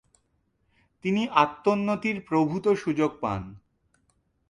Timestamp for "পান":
3.21-3.41